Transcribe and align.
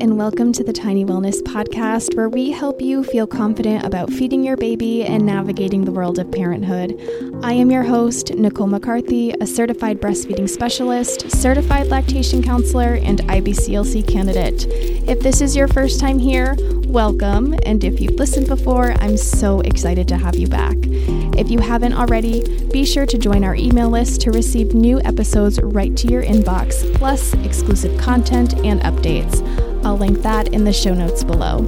and 0.00 0.16
welcome 0.16 0.52
to 0.52 0.62
the 0.62 0.72
Tiny 0.72 1.04
Wellness 1.04 1.42
Podcast, 1.42 2.14
where 2.14 2.28
we 2.28 2.52
help 2.52 2.80
you 2.80 3.02
feel 3.02 3.26
confident 3.26 3.84
about 3.84 4.12
feeding 4.12 4.44
your 4.44 4.56
baby 4.56 5.04
and 5.04 5.26
navigating 5.26 5.84
the 5.84 5.90
world 5.90 6.20
of 6.20 6.30
parenthood. 6.30 6.96
I 7.42 7.54
am 7.54 7.72
your 7.72 7.82
host, 7.82 8.32
Nicole 8.34 8.68
McCarthy, 8.68 9.34
a 9.40 9.46
certified 9.46 10.00
breastfeeding 10.00 10.48
specialist, 10.48 11.28
certified 11.32 11.88
lactation 11.88 12.44
counselor, 12.44 12.94
and 12.94 13.18
IBCLC 13.22 14.06
candidate. 14.06 14.66
If 15.08 15.18
this 15.18 15.40
is 15.40 15.56
your 15.56 15.66
first 15.66 15.98
time 15.98 16.20
here, 16.20 16.54
welcome, 16.86 17.56
and 17.64 17.82
if 17.82 18.00
you've 18.00 18.20
listened 18.20 18.46
before, 18.46 18.92
I'm 19.00 19.16
so 19.16 19.62
excited 19.62 20.06
to 20.08 20.16
have 20.16 20.36
you 20.36 20.46
back. 20.46 20.76
If 21.36 21.50
you 21.50 21.58
haven't 21.58 21.94
already, 21.94 22.66
be 22.68 22.84
sure 22.84 23.06
to 23.06 23.18
join 23.18 23.42
our 23.42 23.56
email 23.56 23.90
list 23.90 24.20
to 24.20 24.30
receive 24.30 24.74
new 24.74 25.00
episodes 25.00 25.60
right 25.60 25.96
to 25.96 26.08
your 26.08 26.22
inbox, 26.22 26.94
plus 26.94 27.34
exclusive 27.34 27.98
content 28.00 28.54
and 28.64 28.80
updates. 28.82 29.67
I'll 29.84 29.96
link 29.96 30.22
that 30.22 30.48
in 30.48 30.64
the 30.64 30.72
show 30.72 30.94
notes 30.94 31.24
below. 31.24 31.64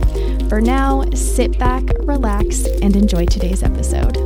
For 0.49 0.61
now, 0.61 1.05
sit 1.15 1.59
back, 1.59 1.85
relax, 2.01 2.67
and 2.83 2.97
enjoy 2.97 3.27
today's 3.27 3.63
episode. 3.63 4.17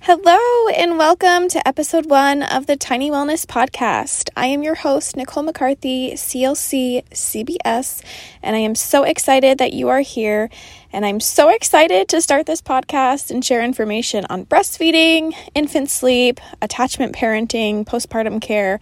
Hello, 0.00 0.41
and 0.82 0.98
welcome 0.98 1.46
to 1.46 1.68
episode 1.68 2.10
one 2.10 2.42
of 2.42 2.66
the 2.66 2.74
Tiny 2.74 3.08
Wellness 3.08 3.46
Podcast. 3.46 4.28
I 4.36 4.46
am 4.46 4.64
your 4.64 4.74
host, 4.74 5.16
Nicole 5.16 5.44
McCarthy, 5.44 6.14
CLC 6.14 7.04
CBS, 7.10 8.02
and 8.42 8.56
I 8.56 8.58
am 8.58 8.74
so 8.74 9.04
excited 9.04 9.58
that 9.58 9.74
you 9.74 9.90
are 9.90 10.00
here. 10.00 10.50
And 10.92 11.06
I'm 11.06 11.20
so 11.20 11.50
excited 11.50 12.08
to 12.08 12.20
start 12.20 12.46
this 12.46 12.60
podcast 12.60 13.30
and 13.30 13.44
share 13.44 13.62
information 13.62 14.26
on 14.28 14.44
breastfeeding, 14.46 15.36
infant 15.54 15.88
sleep, 15.88 16.40
attachment 16.60 17.14
parenting, 17.14 17.84
postpartum 17.84 18.42
care 18.42 18.80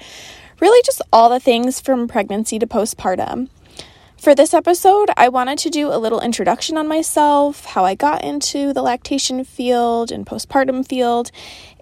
really 0.61 0.83
just 0.85 1.03
all 1.13 1.29
the 1.31 1.41
things 1.41 1.81
from 1.81 2.07
pregnancy 2.07 2.59
to 2.59 2.67
postpartum. 2.67 3.49
For 4.21 4.35
this 4.35 4.53
episode, 4.53 5.09
I 5.17 5.31
wanted 5.31 5.57
to 5.61 5.71
do 5.71 5.91
a 5.91 5.97
little 5.97 6.21
introduction 6.21 6.77
on 6.77 6.87
myself, 6.87 7.65
how 7.65 7.87
I 7.87 7.95
got 7.95 8.23
into 8.23 8.75
the 8.75 8.83
lactation 8.83 9.45
field 9.45 10.13
and 10.13 10.27
postpartum 10.27 10.87
field, 10.87 11.31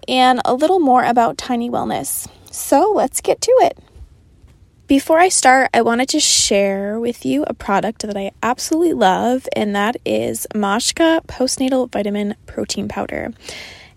and 0.07 0.39
a 0.45 0.53
little 0.53 0.79
more 0.79 1.03
about 1.03 1.37
tiny 1.37 1.69
wellness. 1.69 2.29
So 2.49 2.93
let's 2.95 3.19
get 3.19 3.41
to 3.41 3.51
it. 3.59 3.77
Before 4.87 5.19
I 5.19 5.27
start, 5.27 5.69
I 5.73 5.81
wanted 5.81 6.07
to 6.09 6.21
share 6.21 6.97
with 6.97 7.25
you 7.25 7.43
a 7.43 7.53
product 7.53 8.03
that 8.03 8.15
I 8.15 8.31
absolutely 8.41 8.93
love, 8.93 9.45
and 9.53 9.75
that 9.75 9.97
is 10.05 10.47
Majka 10.55 11.25
Postnatal 11.25 11.91
Vitamin 11.91 12.35
Protein 12.45 12.87
Powder. 12.87 13.33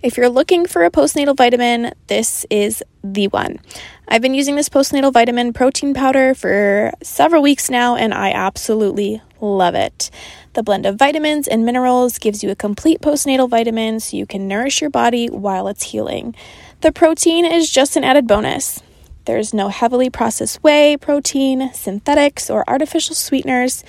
If 0.02 0.16
you're 0.16 0.28
looking 0.28 0.66
for 0.66 0.84
a 0.84 0.90
postnatal 0.90 1.36
vitamin, 1.36 1.92
this 2.08 2.44
is 2.50 2.82
the 3.04 3.28
one. 3.28 3.60
I've 4.08 4.20
been 4.20 4.34
using 4.34 4.56
this 4.56 4.68
postnatal 4.68 5.12
vitamin 5.12 5.52
protein 5.52 5.94
powder 5.94 6.34
for 6.34 6.92
several 7.04 7.40
weeks 7.40 7.70
now, 7.70 7.94
and 7.94 8.12
I 8.12 8.32
absolutely 8.32 9.22
love 9.40 9.76
it. 9.76 10.10
The 10.54 10.64
blend 10.64 10.86
of 10.86 10.96
vitamins 10.96 11.46
and 11.46 11.64
minerals 11.64 12.18
gives 12.18 12.42
you 12.42 12.50
a 12.50 12.56
complete 12.56 13.00
postnatal 13.00 13.48
vitamin 13.48 14.00
so 14.00 14.16
you 14.16 14.26
can 14.26 14.48
nourish 14.48 14.80
your 14.80 14.90
body 14.90 15.28
while 15.28 15.68
it's 15.68 15.84
healing. 15.84 16.34
The 16.80 16.90
protein 16.90 17.44
is 17.44 17.70
just 17.70 17.94
an 17.94 18.02
added 18.02 18.26
bonus. 18.26 18.82
There's 19.26 19.54
no 19.54 19.68
heavily 19.68 20.10
processed 20.10 20.64
whey 20.64 20.96
protein, 20.96 21.72
synthetics, 21.74 22.50
or 22.50 22.68
artificial 22.68 23.14
sweeteners, 23.14 23.84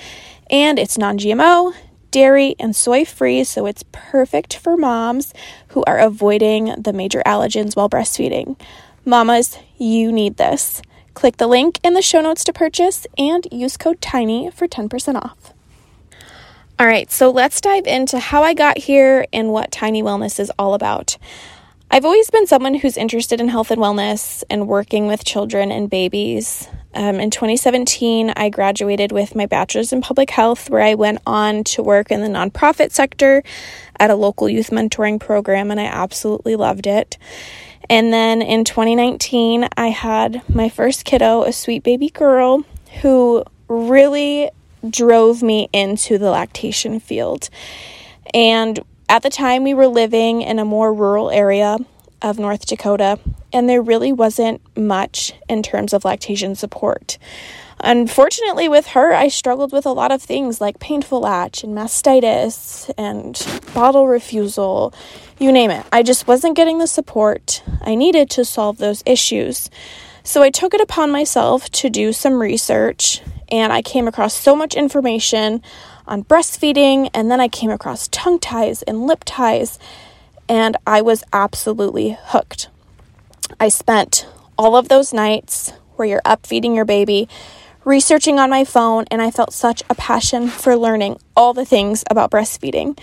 and 0.51 0.77
it's 0.77 0.95
non 0.95 1.17
GMO, 1.17 1.73
dairy, 2.13 2.55
and 2.59 2.73
soy 2.75 3.03
free, 3.03 3.43
so 3.43 3.65
it's 3.65 3.83
perfect 3.91 4.55
for 4.55 4.77
moms 4.77 5.33
who 5.69 5.83
are 5.85 5.99
avoiding 5.99 6.73
the 6.81 6.93
major 6.93 7.21
allergens 7.25 7.75
while 7.75 7.89
breastfeeding. 7.89 8.57
Mamas, 9.03 9.57
you 9.77 10.11
need 10.11 10.37
this. 10.37 10.81
Click 11.15 11.37
the 11.37 11.47
link 11.47 11.79
in 11.83 11.93
the 11.93 12.01
show 12.01 12.21
notes 12.21 12.43
to 12.45 12.53
purchase 12.53 13.05
and 13.17 13.47
use 13.51 13.75
code 13.75 13.99
TINY 13.99 14.51
for 14.53 14.67
10% 14.67 15.15
off. 15.15 15.53
All 16.79 16.87
right, 16.87 17.11
so 17.11 17.31
let's 17.31 17.59
dive 17.61 17.87
into 17.87 18.19
how 18.19 18.43
I 18.43 18.53
got 18.53 18.77
here 18.77 19.25
and 19.33 19.49
what 19.49 19.71
Tiny 19.71 20.01
Wellness 20.03 20.39
is 20.39 20.51
all 20.57 20.73
about. 20.73 21.17
I've 21.89 22.05
always 22.05 22.29
been 22.29 22.47
someone 22.47 22.75
who's 22.75 22.97
interested 22.97 23.41
in 23.41 23.49
health 23.49 23.71
and 23.71 23.81
wellness 23.81 24.43
and 24.49 24.67
working 24.67 25.07
with 25.07 25.25
children 25.25 25.71
and 25.71 25.89
babies. 25.89 26.67
Um, 26.95 27.19
in 27.19 27.29
2017, 27.31 28.33
I 28.35 28.49
graduated 28.49 29.11
with 29.11 29.35
my 29.35 29.45
bachelor's 29.45 29.91
in 29.91 30.01
public 30.01 30.29
health, 30.29 30.69
where 30.69 30.81
I 30.81 30.93
went 30.93 31.19
on 31.25 31.63
to 31.65 31.83
work 31.83 32.11
in 32.11 32.21
the 32.21 32.27
nonprofit 32.27 32.91
sector 32.91 33.43
at 33.99 34.11
a 34.11 34.15
local 34.15 34.47
youth 34.47 34.69
mentoring 34.69 35.19
program, 35.19 35.71
and 35.71 35.79
I 35.79 35.85
absolutely 35.85 36.55
loved 36.55 36.85
it. 36.85 37.17
And 37.89 38.13
then 38.13 38.41
in 38.41 38.63
2019, 38.63 39.67
I 39.75 39.87
had 39.87 40.41
my 40.47 40.69
first 40.69 41.03
kiddo, 41.05 41.43
a 41.43 41.51
sweet 41.51 41.83
baby 41.83 42.09
girl, 42.09 42.63
who 43.01 43.43
really 43.67 44.49
drove 44.87 45.41
me 45.41 45.69
into 45.73 46.17
the 46.17 46.29
lactation 46.29 46.99
field. 46.99 47.49
And 48.33 48.79
at 49.09 49.23
the 49.23 49.29
time, 49.29 49.63
we 49.63 49.73
were 49.73 49.87
living 49.87 50.41
in 50.41 50.59
a 50.59 50.65
more 50.65 50.93
rural 50.93 51.29
area 51.29 51.77
of 52.23 52.39
North 52.39 52.65
Dakota, 52.65 53.19
and 53.51 53.69
there 53.69 53.81
really 53.81 54.11
wasn't 54.11 54.61
much 54.75 55.33
in 55.47 55.61
terms 55.61 55.93
of 55.93 56.05
lactation 56.05 56.55
support. 56.55 57.19
Unfortunately, 57.81 58.69
with 58.69 58.87
her, 58.87 59.13
I 59.13 59.27
struggled 59.27 59.73
with 59.73 59.85
a 59.85 59.91
lot 59.91 60.11
of 60.11 60.21
things 60.21 60.61
like 60.61 60.79
painful 60.79 61.19
latch 61.19 61.65
and 61.65 61.75
mastitis 61.75 62.89
and 62.97 63.35
bottle 63.73 64.07
refusal, 64.07 64.93
you 65.37 65.51
name 65.51 65.69
it. 65.69 65.85
I 65.91 66.01
just 66.01 66.25
wasn't 66.25 66.55
getting 66.55 66.77
the 66.77 66.87
support 66.87 67.61
I 67.81 67.95
needed 67.95 68.29
to 68.31 68.45
solve 68.45 68.77
those 68.77 69.03
issues. 69.05 69.69
So 70.23 70.41
I 70.41 70.49
took 70.49 70.73
it 70.73 70.79
upon 70.79 71.11
myself 71.11 71.69
to 71.71 71.89
do 71.89 72.13
some 72.13 72.39
research, 72.39 73.21
and 73.49 73.73
I 73.73 73.81
came 73.81 74.07
across 74.07 74.33
so 74.33 74.55
much 74.55 74.75
information 74.75 75.61
on 76.07 76.23
breastfeeding, 76.23 77.09
and 77.13 77.29
then 77.29 77.41
I 77.41 77.49
came 77.49 77.69
across 77.69 78.07
tongue 78.07 78.39
ties 78.39 78.81
and 78.83 79.05
lip 79.05 79.23
ties, 79.25 79.77
and 80.53 80.77
I 80.85 81.01
was 81.01 81.23
absolutely 81.33 82.15
hooked. 82.25 82.69
I 83.59 83.69
spent 83.69 84.27
all 84.55 84.75
of 84.75 84.87
those 84.87 85.11
nights 85.11 85.73
where 85.95 86.07
you're 86.07 86.21
up 86.25 86.45
feeding 86.45 86.75
your 86.75 86.85
baby, 86.85 87.27
researching 87.83 88.37
on 88.37 88.51
my 88.51 88.63
phone, 88.63 89.05
and 89.09 89.19
I 89.19 89.31
felt 89.31 89.51
such 89.51 89.81
a 89.89 89.95
passion 89.95 90.47
for 90.47 90.75
learning 90.75 91.17
all 91.35 91.55
the 91.55 91.65
things 91.65 92.03
about 92.07 92.29
breastfeeding. 92.29 92.99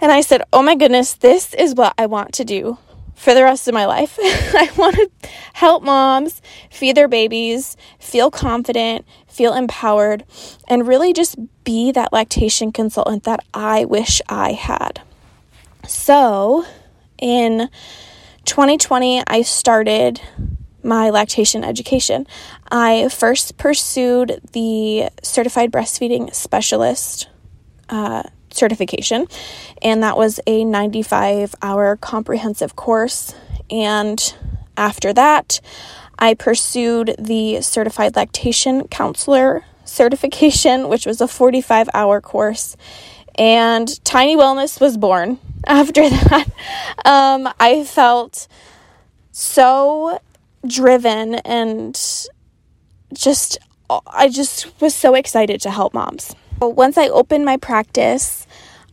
And 0.00 0.12
I 0.12 0.20
said, 0.20 0.42
Oh 0.52 0.62
my 0.62 0.76
goodness, 0.76 1.14
this 1.14 1.52
is 1.52 1.74
what 1.74 1.94
I 1.98 2.06
want 2.06 2.32
to 2.34 2.44
do 2.44 2.78
for 3.16 3.34
the 3.34 3.42
rest 3.42 3.66
of 3.66 3.74
my 3.74 3.86
life. 3.86 4.16
I 4.22 4.70
want 4.78 4.94
to 4.94 5.10
help 5.54 5.82
moms 5.82 6.40
feed 6.70 6.96
their 6.96 7.08
babies, 7.08 7.76
feel 7.98 8.30
confident, 8.30 9.04
feel 9.26 9.52
empowered, 9.52 10.22
and 10.68 10.86
really 10.86 11.12
just 11.12 11.38
be 11.64 11.90
that 11.90 12.12
lactation 12.12 12.70
consultant 12.70 13.24
that 13.24 13.44
I 13.52 13.84
wish 13.84 14.22
I 14.28 14.52
had. 14.52 15.02
So, 15.88 16.66
in 17.16 17.70
2020, 18.44 19.22
I 19.26 19.40
started 19.40 20.20
my 20.82 21.08
lactation 21.08 21.64
education. 21.64 22.26
I 22.70 23.08
first 23.08 23.56
pursued 23.56 24.38
the 24.52 25.08
certified 25.22 25.72
breastfeeding 25.72 26.34
specialist 26.34 27.30
uh, 27.88 28.24
certification, 28.50 29.28
and 29.80 30.02
that 30.02 30.18
was 30.18 30.40
a 30.46 30.62
95 30.62 31.54
hour 31.62 31.96
comprehensive 31.96 32.76
course. 32.76 33.34
And 33.70 34.34
after 34.76 35.14
that, 35.14 35.58
I 36.18 36.34
pursued 36.34 37.14
the 37.18 37.62
certified 37.62 38.14
lactation 38.14 38.88
counselor 38.88 39.64
certification, 39.86 40.88
which 40.90 41.06
was 41.06 41.22
a 41.22 41.26
45 41.26 41.88
hour 41.94 42.20
course. 42.20 42.76
And 43.38 44.04
Tiny 44.04 44.36
Wellness 44.36 44.80
was 44.80 44.96
born 44.96 45.38
after 45.66 46.08
that. 46.08 46.46
Um, 47.04 47.48
I 47.60 47.84
felt 47.84 48.48
so 49.30 50.18
driven 50.66 51.36
and 51.36 51.94
just, 53.14 53.58
I 53.88 54.28
just 54.28 54.80
was 54.80 54.94
so 54.94 55.14
excited 55.14 55.60
to 55.62 55.70
help 55.70 55.94
moms. 55.94 56.34
Once 56.60 56.98
I 56.98 57.08
opened 57.08 57.44
my 57.44 57.56
practice, 57.56 58.46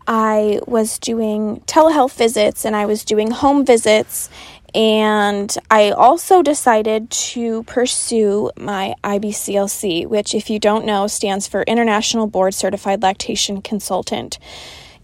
I 0.07 0.59
was 0.67 0.99
doing 0.99 1.61
telehealth 1.65 2.13
visits 2.15 2.63
and 2.63 2.75
I 2.75 2.85
was 2.85 3.03
doing 3.03 3.31
home 3.31 3.65
visits. 3.65 4.29
And 4.75 5.57
I 5.71 5.91
also 5.91 6.41
decided 6.41 7.09
to 7.09 7.63
pursue 7.63 8.51
my 8.57 8.93
IBCLC, 9.05 10.05
which, 10.05 10.35
if 10.35 10.49
you 10.49 10.59
don't 10.59 10.85
know, 10.85 11.07
stands 11.07 11.47
for 11.47 11.63
International 11.63 12.27
Board 12.27 12.53
Certified 12.53 13.01
Lactation 13.01 13.61
Consultant. 13.61 14.37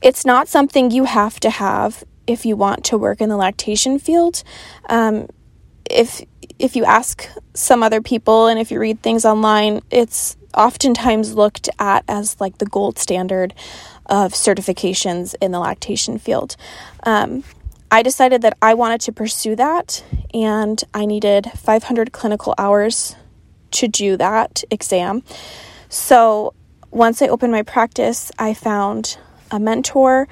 It's 0.02 0.26
not 0.26 0.50
something 0.50 0.92
you 0.92 1.06
have 1.06 1.40
to 1.40 1.50
have 1.50 2.04
if 2.28 2.46
you 2.46 2.58
want 2.58 2.84
to 2.86 2.98
work 2.98 3.22
in 3.22 3.30
the 3.30 3.38
lactation 3.38 3.98
field. 3.98 4.44
Um, 4.90 5.28
if 5.90 6.22
if 6.60 6.76
you 6.76 6.84
ask 6.84 7.30
some 7.54 7.82
other 7.82 8.02
people 8.02 8.48
and 8.48 8.60
if 8.60 8.72
you 8.72 8.80
read 8.80 9.02
things 9.02 9.24
online, 9.24 9.82
it's 9.90 10.36
oftentimes 10.54 11.34
looked 11.34 11.70
at 11.80 12.04
as 12.10 12.40
like 12.42 12.58
the 12.58 12.66
gold 12.66 13.00
standard 13.00 13.54
of 14.06 14.34
certifications 14.34 15.34
in 15.42 15.52
the 15.52 15.60
lactation 15.60 16.18
field. 16.18 16.58
Um, 17.04 17.44
I 17.94 18.04
decided 18.04 18.42
that 18.44 18.58
I 18.62 18.74
wanted 18.74 19.02
to 19.02 19.12
pursue 19.12 19.58
that 19.58 20.02
and 20.34 20.82
I 20.94 21.06
needed 21.06 21.52
500 21.58 22.14
clinical 22.14 22.56
hours 22.58 23.18
to 23.72 23.90
do 23.90 24.16
that 24.16 24.64
exam. 24.72 25.24
So 25.90 26.54
once 26.90 27.22
I 27.22 27.28
opened 27.28 27.52
my 27.52 27.64
practice, 27.64 28.32
I 28.40 28.54
found 28.54 29.18
a 29.52 29.60
mentor 29.60 30.30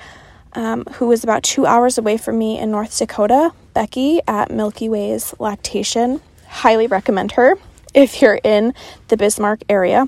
um, 0.54 0.86
who 0.94 1.08
was 1.08 1.26
about 1.26 1.44
two 1.44 1.66
hours 1.66 1.98
away 1.98 2.16
from 2.16 2.38
me 2.38 2.58
in 2.58 2.72
North 2.72 2.98
Dakota, 2.98 3.52
Becky 3.74 4.22
at 4.26 4.50
Milky 4.50 4.88
Ways 4.88 5.36
Lactation. 5.38 6.22
Highly 6.48 6.88
recommend 6.88 7.34
her 7.34 7.58
if 7.94 8.22
you're 8.22 8.40
in 8.42 8.74
the 9.10 9.18
Bismarck 9.18 9.64
area. 9.68 10.08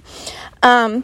Um, 0.63 1.03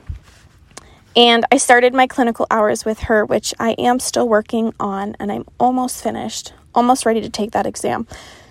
and 1.17 1.45
I 1.51 1.57
started 1.57 1.95
my 1.95 2.05
clinical 2.05 2.45
hours 2.51 2.85
with 2.85 2.99
her, 3.01 3.25
which 3.25 3.51
I 3.59 3.71
am 3.71 3.99
still 3.99 4.29
working 4.29 4.73
on, 4.79 5.15
and 5.19 5.31
I'm 5.31 5.45
almost 5.59 6.03
finished, 6.03 6.53
almost 6.75 7.07
ready 7.07 7.21
to 7.21 7.29
take 7.29 7.51
that 7.51 7.65
exam. 7.65 8.05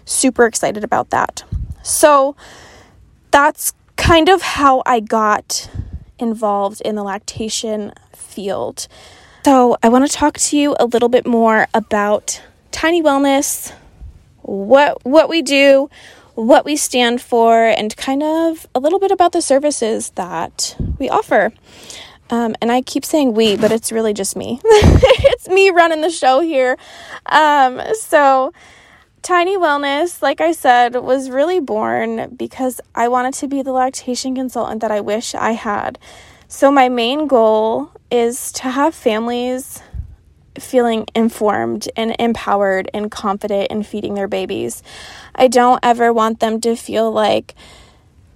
Super 0.05 0.47
excited 0.47 0.83
about 0.83 1.11
that. 1.11 1.45
So 1.85 2.35
that's 3.31 3.73
kind 3.95 4.29
of 4.29 4.43
how 4.43 4.83
I 4.85 4.99
got 4.99 5.71
involved 6.19 6.81
in 6.81 6.97
the 6.97 7.05
lactation 7.05 7.93
field. 8.13 8.89
So, 9.45 9.77
I 9.81 9.89
want 9.89 10.05
to 10.11 10.13
talk 10.13 10.37
to 10.39 10.59
you 10.59 10.75
a 10.81 10.87
little 10.87 11.09
bit 11.09 11.25
more 11.25 11.69
about 11.73 12.43
Tiny 12.73 13.01
Wellness, 13.01 13.73
what 14.43 15.05
what 15.05 15.29
we 15.29 15.41
do, 15.41 15.89
what 16.35 16.65
we 16.65 16.75
stand 16.75 17.21
for, 17.21 17.65
and 17.65 17.97
kind 17.97 18.25
of 18.25 18.67
a 18.75 18.81
little 18.81 18.99
bit 18.99 19.13
about 19.13 19.31
the 19.31 19.41
services 19.41 20.11
that 20.17 20.75
we 20.99 21.09
offer. 21.09 21.53
Um, 22.31 22.57
and 22.61 22.73
I 22.73 22.83
keep 22.83 23.05
saying 23.05 23.35
we, 23.35 23.57
but 23.57 23.71
it's 23.71 23.93
really 23.93 24.13
just 24.13 24.37
me. 24.37 24.61
it's 24.65 25.49
me 25.49 25.71
running 25.71 26.01
the 26.01 26.11
show 26.11 26.41
here. 26.41 26.77
Um, 27.27 27.81
so, 27.95 28.53
Tiny 29.23 29.57
Wellness, 29.57 30.23
like 30.23 30.41
I 30.41 30.53
said, 30.53 30.95
was 30.97 31.31
really 31.31 31.61
born 31.61 32.35
because 32.37 32.81
I 32.95 33.09
wanted 33.09 33.35
to 33.35 33.49
be 33.49 33.63
the 33.63 33.73
lactation 33.73 34.35
consultant 34.35 34.81
that 34.81 34.91
I 34.91 35.01
wish 35.01 35.35
I 35.35 35.53
had. 35.53 35.99
So, 36.49 36.71
my 36.71 36.89
main 36.89 37.27
goal 37.27 37.91
is 38.11 38.53
to 38.53 38.71
have 38.71 38.95
families 38.95 39.83
feeling 40.59 41.07
informed 41.15 41.89
and 41.97 42.17
empowered 42.19 42.91
and 42.95 43.11
confident 43.11 43.71
in 43.71 43.83
feeding 43.83 44.15
their 44.15 44.29
babies. 44.29 44.83
I 45.35 45.49
don't 45.49 45.81
ever 45.83 46.13
want 46.13 46.41
them 46.41 46.61
to 46.63 46.77
feel 46.77 47.11
like, 47.11 47.55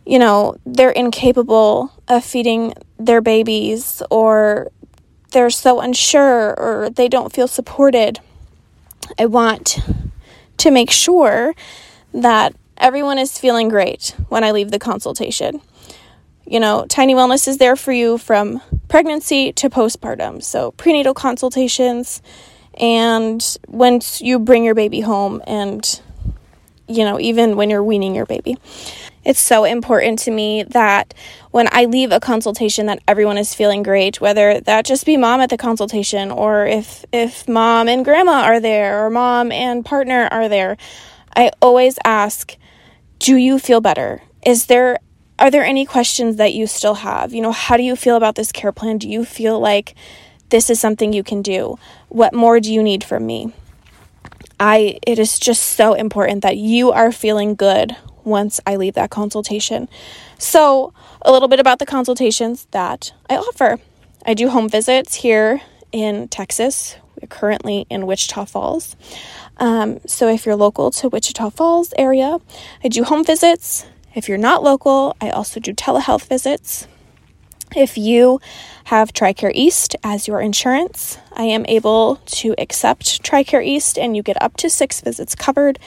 you 0.04 0.18
know, 0.18 0.56
they're 0.66 0.90
incapable 0.90 1.92
of 2.10 2.22
feeding 2.24 2.74
their 2.98 3.22
babies 3.22 4.02
or 4.10 4.70
they're 5.32 5.48
so 5.48 5.80
unsure 5.80 6.54
or 6.58 6.90
they 6.90 7.08
don't 7.08 7.32
feel 7.32 7.48
supported. 7.48 8.20
I 9.18 9.24
want 9.26 9.78
to 10.58 10.70
make 10.70 10.90
sure 10.90 11.54
that 12.12 12.54
everyone 12.76 13.18
is 13.18 13.38
feeling 13.38 13.70
great 13.70 14.14
when 14.28 14.44
I 14.44 14.50
leave 14.50 14.70
the 14.70 14.78
consultation 14.78 15.62
you 16.50 16.58
know, 16.58 16.84
Tiny 16.88 17.14
Wellness 17.14 17.46
is 17.46 17.58
there 17.58 17.76
for 17.76 17.92
you 17.92 18.18
from 18.18 18.60
pregnancy 18.88 19.52
to 19.52 19.70
postpartum. 19.70 20.42
So, 20.42 20.72
prenatal 20.72 21.14
consultations, 21.14 22.20
and 22.74 23.56
once 23.68 24.20
you 24.20 24.40
bring 24.40 24.64
your 24.64 24.74
baby 24.74 25.00
home, 25.00 25.40
and, 25.46 26.02
you 26.88 27.04
know, 27.04 27.20
even 27.20 27.56
when 27.56 27.70
you're 27.70 27.84
weaning 27.84 28.16
your 28.16 28.26
baby. 28.26 28.58
It's 29.22 29.40
so 29.40 29.64
important 29.64 30.18
to 30.20 30.30
me 30.30 30.62
that 30.62 31.12
when 31.50 31.68
I 31.72 31.84
leave 31.84 32.10
a 32.10 32.20
consultation 32.20 32.86
that 32.86 33.02
everyone 33.06 33.36
is 33.36 33.54
feeling 33.54 33.82
great, 33.82 34.20
whether 34.20 34.60
that 34.60 34.86
just 34.86 35.04
be 35.04 35.18
mom 35.18 35.40
at 35.40 35.50
the 35.50 35.58
consultation 35.58 36.30
or 36.30 36.64
if 36.66 37.04
if 37.12 37.46
mom 37.46 37.88
and 37.88 38.04
grandma 38.04 38.44
are 38.44 38.60
there 38.60 39.04
or 39.04 39.10
mom 39.10 39.52
and 39.52 39.84
partner 39.84 40.26
are 40.30 40.48
there. 40.48 40.78
I 41.36 41.50
always 41.60 41.98
ask, 42.04 42.56
"Do 43.18 43.36
you 43.36 43.58
feel 43.58 43.80
better? 43.82 44.22
Is 44.44 44.66
there 44.66 44.98
are 45.38 45.50
there 45.50 45.64
any 45.64 45.84
questions 45.84 46.36
that 46.36 46.54
you 46.54 46.66
still 46.66 46.94
have? 46.94 47.34
You 47.34 47.42
know, 47.42 47.52
how 47.52 47.76
do 47.76 47.82
you 47.82 47.96
feel 47.96 48.16
about 48.16 48.36
this 48.36 48.52
care 48.52 48.72
plan? 48.72 48.98
Do 48.98 49.08
you 49.08 49.24
feel 49.24 49.60
like 49.60 49.94
this 50.48 50.70
is 50.70 50.80
something 50.80 51.12
you 51.12 51.22
can 51.22 51.42
do? 51.42 51.78
What 52.08 52.34
more 52.34 52.58
do 52.58 52.72
you 52.72 52.82
need 52.82 53.04
from 53.04 53.26
me? 53.26 53.52
I 54.58 54.98
it 55.06 55.18
is 55.18 55.38
just 55.38 55.62
so 55.62 55.92
important 55.92 56.42
that 56.42 56.56
you 56.56 56.90
are 56.90 57.12
feeling 57.12 57.54
good 57.54 57.96
once 58.24 58.60
I 58.66 58.76
leave 58.76 58.94
that 58.94 59.10
consultation. 59.10 59.88
So, 60.38 60.92
a 61.22 61.32
little 61.32 61.48
bit 61.48 61.60
about 61.60 61.78
the 61.78 61.86
consultations 61.86 62.66
that 62.70 63.12
I 63.28 63.36
offer. 63.36 63.78
I 64.24 64.34
do 64.34 64.48
home 64.48 64.68
visits 64.68 65.14
here 65.16 65.60
in 65.92 66.28
Texas. 66.28 66.96
We're 67.20 67.28
currently 67.28 67.86
in 67.90 68.06
Wichita 68.06 68.46
Falls. 68.46 68.96
Um, 69.58 70.00
so, 70.06 70.28
if 70.28 70.46
you're 70.46 70.56
local 70.56 70.90
to 70.92 71.08
Wichita 71.08 71.50
Falls 71.50 71.92
area, 71.98 72.38
I 72.82 72.88
do 72.88 73.04
home 73.04 73.24
visits. 73.24 73.86
If 74.14 74.28
you're 74.28 74.38
not 74.38 74.62
local, 74.62 75.16
I 75.20 75.30
also 75.30 75.60
do 75.60 75.72
telehealth 75.72 76.26
visits. 76.26 76.86
If 77.76 77.96
you 77.96 78.40
have 78.84 79.12
TRICARE 79.12 79.52
East 79.54 79.94
as 80.02 80.26
your 80.26 80.40
insurance, 80.40 81.18
I 81.32 81.44
am 81.44 81.64
able 81.66 82.16
to 82.16 82.54
accept 82.58 83.22
TRICARE 83.22 83.64
East 83.64 83.96
and 83.96 84.16
you 84.16 84.22
get 84.24 84.40
up 84.42 84.56
to 84.56 84.68
six 84.68 85.00
visits 85.00 85.36
covered, 85.36 85.78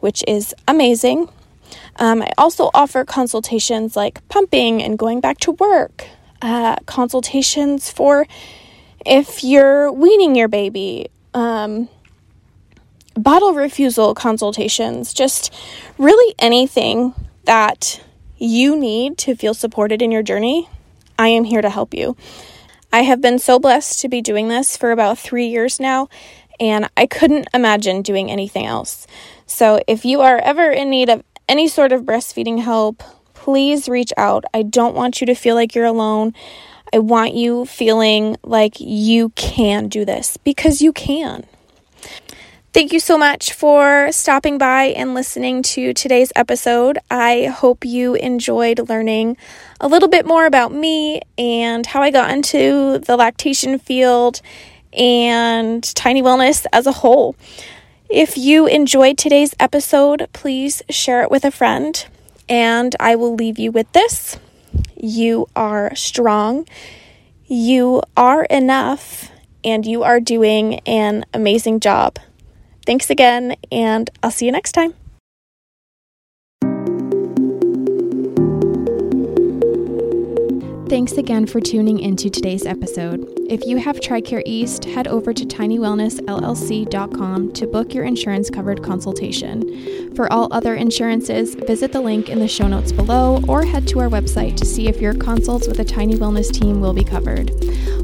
which 0.00 0.24
is 0.26 0.54
amazing. 0.66 1.28
Um, 1.96 2.22
I 2.22 2.32
also 2.38 2.70
offer 2.72 3.04
consultations 3.04 3.96
like 3.96 4.26
pumping 4.28 4.82
and 4.82 4.98
going 4.98 5.20
back 5.20 5.38
to 5.40 5.52
work, 5.52 6.06
uh, 6.42 6.76
consultations 6.86 7.90
for 7.90 8.26
if 9.04 9.42
you're 9.42 9.90
weaning 9.92 10.34
your 10.34 10.48
baby, 10.48 11.08
um, 11.34 11.88
bottle 13.14 13.54
refusal 13.54 14.14
consultations, 14.14 15.12
just 15.12 15.54
really 15.98 16.34
anything 16.38 17.14
that 17.44 18.00
you 18.38 18.76
need 18.76 19.18
to 19.18 19.34
feel 19.34 19.54
supported 19.54 20.02
in 20.02 20.10
your 20.10 20.22
journey, 20.22 20.68
I 21.18 21.28
am 21.28 21.44
here 21.44 21.60
to 21.60 21.70
help 21.70 21.94
you. 21.94 22.16
I 22.92 23.02
have 23.02 23.20
been 23.20 23.38
so 23.38 23.58
blessed 23.58 24.00
to 24.00 24.08
be 24.08 24.20
doing 24.20 24.48
this 24.48 24.76
for 24.76 24.90
about 24.90 25.18
three 25.18 25.46
years 25.46 25.78
now, 25.78 26.08
and 26.58 26.88
I 26.96 27.06
couldn't 27.06 27.48
imagine 27.54 28.02
doing 28.02 28.30
anything 28.30 28.66
else. 28.66 29.06
So, 29.46 29.80
if 29.86 30.04
you 30.04 30.20
are 30.22 30.38
ever 30.38 30.70
in 30.70 30.90
need 30.90 31.08
of 31.08 31.22
any 31.50 31.66
sort 31.66 31.90
of 31.90 32.02
breastfeeding 32.02 32.62
help, 32.62 33.02
please 33.34 33.88
reach 33.88 34.12
out. 34.16 34.44
I 34.54 34.62
don't 34.62 34.94
want 34.94 35.20
you 35.20 35.26
to 35.26 35.34
feel 35.34 35.56
like 35.56 35.74
you're 35.74 35.84
alone. 35.84 36.32
I 36.94 37.00
want 37.00 37.34
you 37.34 37.64
feeling 37.64 38.36
like 38.44 38.78
you 38.78 39.30
can 39.30 39.88
do 39.88 40.04
this 40.04 40.36
because 40.36 40.80
you 40.80 40.92
can. 40.92 41.44
Thank 42.72 42.92
you 42.92 43.00
so 43.00 43.18
much 43.18 43.52
for 43.52 44.12
stopping 44.12 44.56
by 44.56 44.84
and 44.84 45.12
listening 45.12 45.64
to 45.64 45.92
today's 45.92 46.30
episode. 46.36 46.98
I 47.10 47.46
hope 47.46 47.84
you 47.84 48.14
enjoyed 48.14 48.88
learning 48.88 49.36
a 49.80 49.88
little 49.88 50.08
bit 50.08 50.24
more 50.24 50.46
about 50.46 50.72
me 50.72 51.20
and 51.36 51.84
how 51.84 52.00
I 52.00 52.12
got 52.12 52.30
into 52.30 53.00
the 53.00 53.16
lactation 53.16 53.80
field 53.80 54.40
and 54.92 55.82
tiny 55.96 56.22
wellness 56.22 56.64
as 56.72 56.86
a 56.86 56.92
whole. 56.92 57.34
If 58.10 58.36
you 58.36 58.66
enjoyed 58.66 59.18
today's 59.18 59.54
episode, 59.60 60.28
please 60.32 60.82
share 60.90 61.22
it 61.22 61.30
with 61.30 61.44
a 61.44 61.52
friend. 61.52 62.04
And 62.48 62.96
I 62.98 63.14
will 63.14 63.36
leave 63.36 63.56
you 63.56 63.70
with 63.70 63.90
this 63.92 64.36
you 64.96 65.46
are 65.54 65.94
strong, 65.94 66.66
you 67.46 68.02
are 68.16 68.44
enough, 68.46 69.30
and 69.62 69.86
you 69.86 70.02
are 70.02 70.18
doing 70.18 70.80
an 70.80 71.24
amazing 71.32 71.78
job. 71.78 72.18
Thanks 72.84 73.10
again, 73.10 73.54
and 73.70 74.10
I'll 74.24 74.32
see 74.32 74.46
you 74.46 74.52
next 74.52 74.72
time. 74.72 74.94
Thanks 80.90 81.12
again 81.12 81.46
for 81.46 81.60
tuning 81.60 82.00
into 82.00 82.28
today's 82.28 82.66
episode. 82.66 83.24
If 83.48 83.64
you 83.64 83.76
have 83.76 84.00
TRICARE 84.00 84.42
East, 84.44 84.86
head 84.86 85.06
over 85.06 85.32
to 85.32 85.44
tinywellnessllc.com 85.44 87.52
to 87.52 87.66
book 87.68 87.94
your 87.94 88.02
insurance 88.02 88.50
covered 88.50 88.82
consultation. 88.82 90.12
For 90.16 90.32
all 90.32 90.52
other 90.52 90.74
insurances, 90.74 91.54
visit 91.54 91.92
the 91.92 92.00
link 92.00 92.28
in 92.28 92.40
the 92.40 92.48
show 92.48 92.66
notes 92.66 92.90
below 92.90 93.40
or 93.46 93.64
head 93.64 93.86
to 93.86 94.00
our 94.00 94.08
website 94.08 94.56
to 94.56 94.66
see 94.66 94.88
if 94.88 95.00
your 95.00 95.14
consults 95.14 95.68
with 95.68 95.78
a 95.78 95.84
Tiny 95.84 96.16
Wellness 96.16 96.50
team 96.50 96.80
will 96.80 96.92
be 96.92 97.04
covered. 97.04 97.52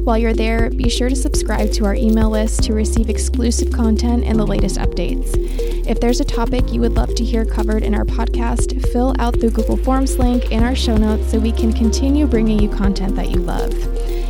While 0.05 0.17
you're 0.17 0.33
there, 0.33 0.69
be 0.69 0.87
sure 0.87 1.09
to 1.09 1.15
subscribe 1.17 1.73
to 1.73 1.83
our 1.83 1.95
email 1.95 2.29
list 2.29 2.63
to 2.63 2.73
receive 2.73 3.09
exclusive 3.09 3.73
content 3.73 4.23
and 4.23 4.39
the 4.39 4.47
latest 4.47 4.77
updates. 4.77 5.76
If 5.87 6.01
there's 6.01 6.19
a 6.19 6.25
topic 6.25 6.73
you 6.73 6.81
would 6.81 6.95
love 6.95 7.15
to 7.15 7.23
hear 7.23 7.45
covered 7.45 7.81
in 7.81 7.95
our 7.95 8.03
podcast, 8.03 8.91
fill 8.91 9.15
out 9.19 9.39
the 9.39 9.49
Google 9.49 9.77
Forms 9.77 10.19
link 10.19 10.51
in 10.51 10.61
our 10.61 10.75
show 10.75 10.97
notes 10.97 11.31
so 11.31 11.39
we 11.39 11.53
can 11.53 11.71
continue 11.71 12.27
bringing 12.27 12.59
you 12.59 12.67
content 12.67 13.15
that 13.15 13.29
you 13.29 13.37
love. 13.39 13.71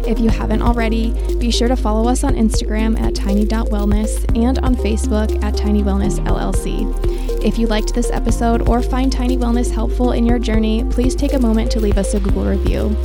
If 0.08 0.20
you 0.20 0.30
haven't 0.30 0.62
already, 0.62 1.14
be 1.40 1.50
sure 1.50 1.68
to 1.68 1.76
follow 1.76 2.08
us 2.08 2.24
on 2.24 2.36
Instagram 2.36 3.00
at 3.02 3.16
tiny.wellness 3.16 4.38
and 4.42 4.60
on 4.60 4.76
Facebook 4.76 5.44
at 5.44 5.58
Tiny 5.58 5.82
Wellness 5.82 6.20
LLC. 6.26 7.44
If 7.44 7.58
you 7.58 7.66
liked 7.66 7.96
this 7.96 8.12
episode 8.12 8.70
or 8.70 8.84
find 8.84 9.12
Tiny 9.12 9.36
Wellness 9.36 9.72
helpful 9.72 10.12
in 10.12 10.28
your 10.28 10.38
journey, 10.38 10.86
please 10.92 11.16
take 11.16 11.34
a 11.34 11.40
moment 11.40 11.72
to 11.72 11.80
leave 11.80 11.98
us 11.98 12.14
a 12.14 12.20
Google 12.20 12.46
review. 12.46 12.96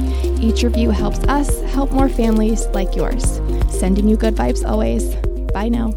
Each 0.42 0.62
review 0.62 0.90
helps 0.90 1.21
us 1.21 1.62
help 1.73 1.90
more 1.90 2.11
families 2.11 2.66
like 2.66 2.94
yours. 2.94 3.40
Sending 3.71 4.09
you 4.09 4.18
good 4.18 4.35
vibes 4.35 4.62
always. 4.68 5.14
Bye 5.52 5.71
now. 5.71 5.94